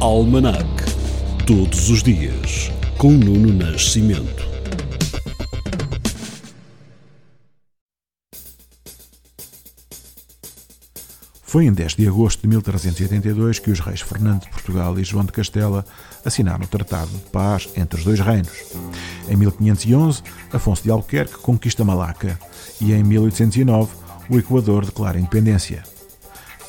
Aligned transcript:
Almanac. 0.00 0.64
Todos 1.44 1.90
os 1.90 2.04
dias, 2.04 2.70
com 2.96 3.10
Nuno 3.10 3.52
Nascimento. 3.52 4.46
Foi 11.42 11.66
em 11.66 11.72
10 11.72 11.96
de 11.96 12.06
agosto 12.06 12.42
de 12.42 12.46
1382 12.46 13.58
que 13.58 13.72
os 13.72 13.80
reis 13.80 14.00
Fernando 14.00 14.42
de 14.42 14.50
Portugal 14.50 14.96
e 15.00 15.02
João 15.02 15.24
de 15.24 15.32
Castela 15.32 15.84
assinaram 16.24 16.64
o 16.64 16.68
Tratado 16.68 17.10
de 17.10 17.30
Paz 17.32 17.68
entre 17.76 17.98
os 17.98 18.04
dois 18.04 18.20
reinos. 18.20 18.66
Em 19.28 19.34
1511, 19.34 20.22
Afonso 20.52 20.84
de 20.84 20.92
Albuquerque 20.92 21.38
conquista 21.38 21.84
Malaca 21.84 22.38
e 22.80 22.92
em 22.92 23.02
1809 23.02 23.90
o 24.30 24.38
Equador 24.38 24.86
declara 24.86 25.18
independência. 25.18 25.82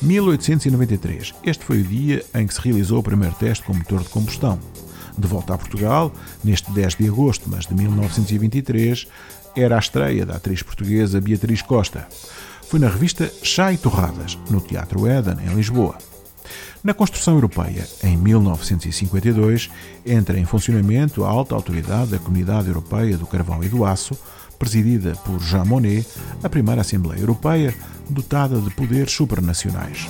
1893. 0.02 1.34
Este 1.44 1.64
foi 1.64 1.80
o 1.80 1.84
dia 1.84 2.24
em 2.34 2.46
que 2.46 2.54
se 2.54 2.60
realizou 2.60 2.98
o 2.98 3.02
primeiro 3.02 3.34
teste 3.34 3.64
com 3.64 3.74
motor 3.74 4.02
de 4.02 4.08
combustão. 4.08 4.58
De 5.16 5.26
volta 5.26 5.54
a 5.54 5.58
Portugal, 5.58 6.12
neste 6.42 6.70
10 6.72 6.94
de 6.94 7.08
agosto, 7.08 7.48
mas 7.48 7.66
de 7.66 7.74
1923, 7.74 9.06
era 9.54 9.76
a 9.76 9.78
estreia 9.78 10.24
da 10.24 10.36
atriz 10.36 10.62
portuguesa 10.62 11.20
Beatriz 11.20 11.60
Costa. 11.62 12.08
Foi 12.68 12.78
na 12.78 12.88
revista 12.88 13.30
Chá 13.42 13.72
e 13.72 13.76
Torradas, 13.76 14.38
no 14.48 14.60
Teatro 14.60 15.06
Éden, 15.06 15.36
em 15.44 15.54
Lisboa. 15.54 15.98
Na 16.82 16.94
construção 16.94 17.34
europeia, 17.34 17.86
em 18.02 18.16
1952, 18.16 19.70
entra 20.04 20.38
em 20.38 20.44
funcionamento 20.44 21.24
a 21.24 21.28
alta 21.28 21.54
autoridade 21.54 22.12
da 22.12 22.18
Comunidade 22.18 22.68
Europeia 22.68 23.16
do 23.16 23.26
Carvão 23.26 23.62
e 23.62 23.68
do 23.68 23.84
Aço, 23.84 24.16
presidida 24.58 25.12
por 25.24 25.40
Jean 25.40 25.64
Monnet, 25.64 26.06
a 26.42 26.48
primeira 26.48 26.82
Assembleia 26.82 27.20
Europeia 27.20 27.74
dotada 28.08 28.60
de 28.60 28.70
poderes 28.70 29.12
supranacionais. 29.12 30.08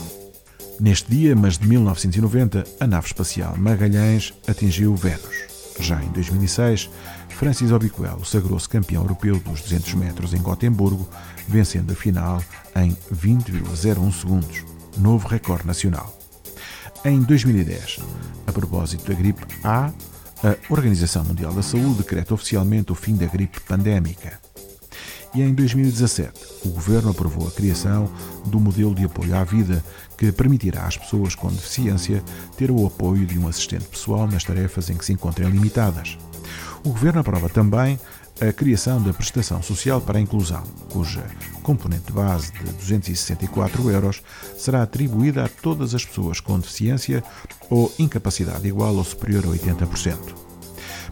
Neste 0.80 1.10
dia, 1.10 1.36
mas 1.36 1.58
de 1.58 1.68
1990, 1.68 2.64
a 2.80 2.86
nave 2.86 3.06
espacial 3.06 3.54
Magalhães 3.56 4.32
atingiu 4.48 4.94
Vênus. 4.96 5.50
Já 5.78 6.02
em 6.02 6.08
2006, 6.08 6.90
Francis 7.30 7.72
Obiquel 7.72 8.24
sagrou-se 8.24 8.68
campeão 8.68 9.02
europeu 9.02 9.38
dos 9.38 9.62
200 9.62 9.94
metros 9.94 10.34
em 10.34 10.42
Gotemburgo, 10.42 11.08
vencendo 11.48 11.92
a 11.92 11.94
final 11.94 12.42
em 12.76 12.96
20,01 13.14 14.12
segundos, 14.12 14.64
novo 14.98 15.28
recorde 15.28 15.66
nacional. 15.66 16.19
Em 17.02 17.18
2010, 17.22 18.00
a 18.46 18.52
propósito 18.52 19.08
da 19.08 19.14
gripe 19.14 19.40
A, 19.64 19.86
a 19.86 20.56
Organização 20.68 21.24
Mundial 21.24 21.50
da 21.50 21.62
Saúde 21.62 22.02
decreta 22.02 22.34
oficialmente 22.34 22.92
o 22.92 22.94
fim 22.94 23.16
da 23.16 23.24
gripe 23.24 23.58
pandémica. 23.62 24.38
E 25.34 25.40
em 25.40 25.54
2017, 25.54 26.32
o 26.66 26.68
Governo 26.68 27.10
aprovou 27.10 27.48
a 27.48 27.50
criação 27.50 28.10
do 28.44 28.60
modelo 28.60 28.94
de 28.94 29.06
apoio 29.06 29.34
à 29.34 29.44
vida 29.44 29.82
que 30.18 30.30
permitirá 30.30 30.82
às 30.82 30.98
pessoas 30.98 31.34
com 31.34 31.48
deficiência 31.48 32.22
ter 32.58 32.70
o 32.70 32.86
apoio 32.86 33.24
de 33.24 33.38
um 33.38 33.48
assistente 33.48 33.86
pessoal 33.86 34.26
nas 34.26 34.44
tarefas 34.44 34.90
em 34.90 34.94
que 34.94 35.04
se 35.06 35.14
encontrem 35.14 35.48
limitadas. 35.48 36.18
O 36.84 36.90
Governo 36.90 37.20
aprova 37.20 37.48
também 37.48 37.98
a 38.40 38.52
criação 38.52 39.02
da 39.02 39.12
Prestação 39.12 39.62
Social 39.62 40.00
para 40.00 40.18
a 40.18 40.20
Inclusão, 40.20 40.62
cuja 40.90 41.22
componente 41.62 42.10
base 42.10 42.50
de 42.52 42.64
264 42.72 43.90
euros 43.90 44.22
será 44.56 44.82
atribuída 44.82 45.44
a 45.44 45.48
todas 45.48 45.94
as 45.94 46.04
pessoas 46.04 46.40
com 46.40 46.58
deficiência 46.58 47.22
ou 47.68 47.92
incapacidade 47.98 48.66
igual 48.66 48.94
ou 48.94 49.04
superior 49.04 49.44
a 49.44 49.48
80%. 49.48 50.16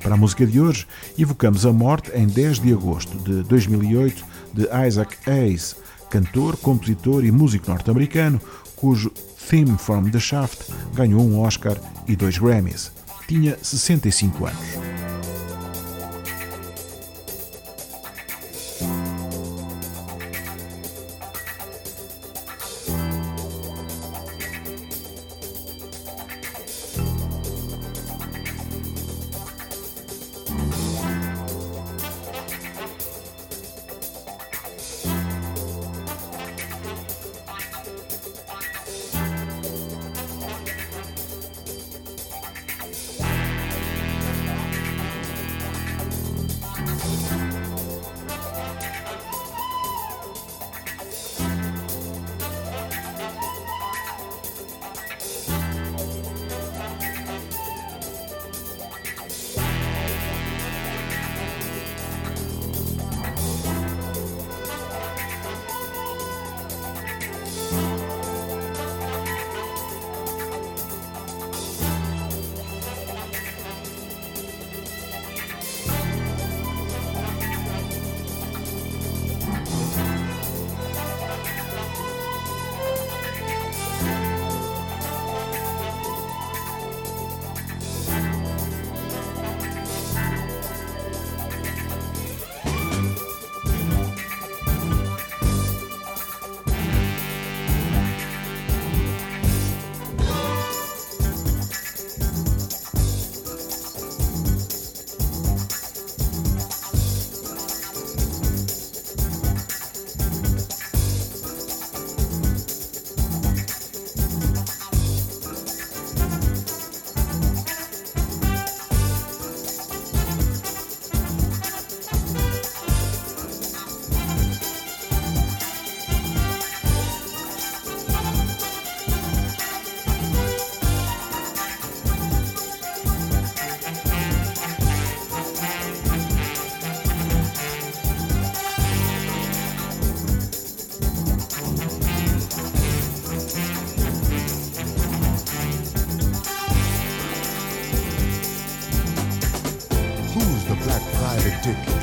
Para 0.03 0.15
a 0.15 0.17
música 0.17 0.47
de 0.47 0.59
hoje, 0.59 0.87
evocamos 1.19 1.67
a 1.67 1.73
morte 1.73 2.11
em 2.15 2.27
10 2.27 2.61
de 2.61 2.73
agosto 2.73 3.19
de 3.19 3.43
2008 3.43 4.25
de 4.55 4.69
Isaac 4.87 5.17
Hayes, 5.29 5.77
cantor, 6.09 6.57
compositor 6.57 7.25
e 7.25 7.31
músico 7.31 7.71
norte-americano, 7.71 8.41
cujo 8.75 9.13
Theme 9.51 9.77
from 9.77 10.11
the 10.11 10.21
Shaft 10.21 10.71
ganhou 10.95 11.21
um 11.21 11.41
Oscar 11.41 11.77
e 12.07 12.17
dois 12.17 12.39
Grammys. 12.39 12.91
Tinha 13.27 13.59
65 13.61 14.47
anos. 14.47 14.78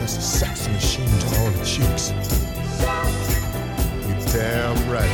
That's 0.06 0.18
a 0.18 0.22
sex 0.22 0.68
machine 0.68 1.08
to 1.18 1.26
all 1.40 1.50
the 1.50 1.66
chicks. 1.66 2.12
You 4.06 4.14
damn 4.32 4.78
right. 4.88 5.10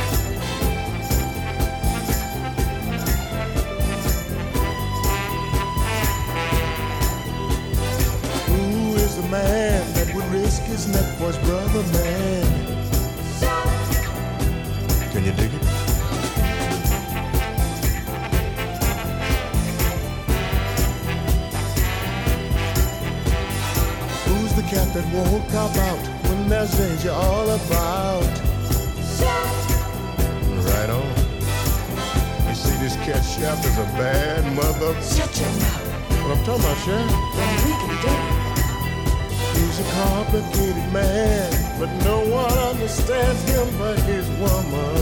Who 8.48 8.94
is 8.96 9.16
the 9.16 9.28
man 9.30 9.94
that 9.94 10.14
would 10.14 10.26
risk 10.26 10.60
his 10.64 10.86
neck 10.88 11.06
for 11.16 11.28
his 11.28 11.38
brother, 11.38 11.82
man? 11.94 12.44
Can 15.10 15.24
you 15.24 15.32
dig 15.32 15.51
that 24.94 25.06
won't 25.14 25.48
cop 25.48 25.74
out 25.76 25.98
when 26.28 26.48
there's 26.48 26.76
danger 26.76 27.12
all 27.12 27.48
about? 27.48 28.22
Right 30.68 30.90
on. 30.90 31.08
You 32.46 32.54
see 32.54 32.76
this 32.76 32.96
cat 32.96 33.24
wife 33.40 33.64
is 33.64 33.78
a 33.78 33.88
bad 33.96 34.44
mother. 34.54 34.92
Shut 35.00 35.32
your 35.40 35.48
mouth. 35.48 35.92
What 36.22 36.36
I'm 36.36 36.44
talking 36.44 36.64
about, 36.64 36.78
Chef? 36.84 37.08
Then 37.36 37.54
we 37.64 37.72
can 37.80 37.94
do 38.02 38.12
it. 38.12 38.42
He's 39.56 39.78
a 39.80 39.86
complicated 40.04 40.92
man, 40.92 41.50
but 41.78 41.90
no 42.04 42.20
one 42.28 42.52
understands 42.52 43.42
him 43.44 43.68
but 43.78 43.98
his 44.00 44.28
woman. 44.40 45.01